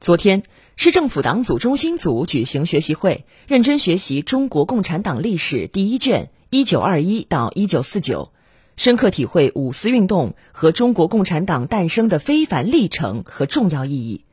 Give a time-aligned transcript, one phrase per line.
[0.00, 0.42] 昨天，
[0.76, 8.30] 市政府党组中心组举行学习会，认真学习中国共产党历史第一卷（一九二一到一九四九），
[8.76, 14.24] 深刻体会五四运动和中国共产党诞生的非凡历程和重要意义。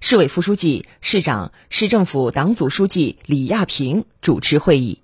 [0.00, 5.00] 市委副书记、市长、市政府党组书记李亚平主持会议。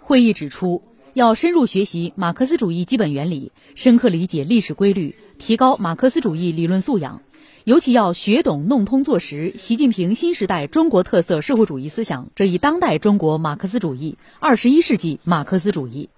[0.00, 0.82] 会议指出，
[1.12, 7.20] 要深入学习马克思主义基本原理，深刻理解历史规律，提高马克思主义理论素养。
[7.64, 16.10] 尤其要学懂、弄通、做实习近平新时代中国特色社会主义思想这一当代中国马克思主义、二十一世纪马克思主义。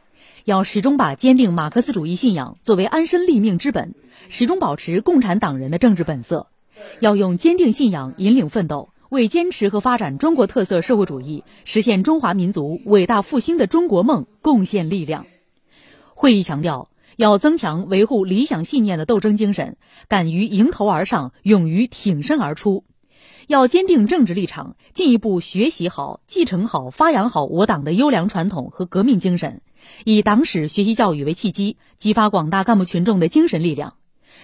[0.44, 3.94] 要始终把坚定马克思主义信仰作为安身立命之本，
[4.28, 6.48] 始终保持共产党人的政治本色。
[7.00, 15.26] 要用坚定信仰引领奋斗，为坚持和发展中国特色社会主义、实现中华民族伟大复兴的中国梦贡献力量。
[16.14, 16.88] 会议强调。
[17.14, 19.76] 要增强维护理想信念的斗争精神，
[20.08, 22.84] 敢于迎头而上，勇于挺身而出。
[23.46, 29.62] 要坚定政治立场，进一步学习好、继承好、发扬好我党的优良传统和革命精神，
[30.04, 33.94] 以党史学习教育为契机，激发广大干部群众的精神力量。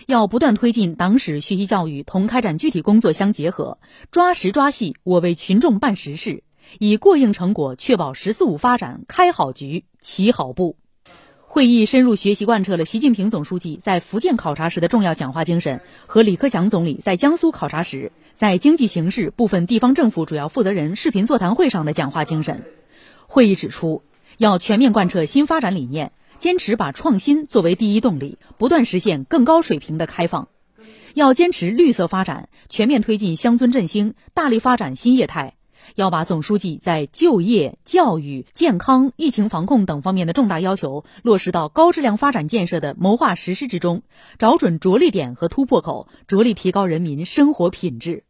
[0.07, 3.79] 要不断推进党史学习教育同开展具体工作相结合，
[4.11, 6.45] 抓实抓细，我为群众办实事，
[6.79, 10.77] 以过硬成果确保“十四五”发展开好局、起好步。
[11.55, 22.65] 会议深入学习贯彻了习近平总书记在福建考察时的重要讲话精神和李克强总理在江苏考察时在经济形势部分地方政府主要负责人视频座谈会上的讲话精神。
[23.27, 24.03] 会议指出，
[24.39, 30.49] 要全面贯彻新发展理念，坚持把创新作为第一动力，不断实现更高水平的开放。
[31.13, 35.53] 要坚持绿色发展，全面推进乡村振兴，大力发展新业态。
[35.95, 44.03] 要把总书记在就业、教育、健康、疫情防控等方面的重大要求落实到高质量发展建设的谋划实施之中，
[44.39, 48.25] 找准着力点和突破口，着力提高人民生活品质。